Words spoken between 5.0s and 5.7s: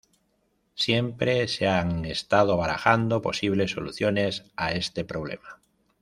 problema.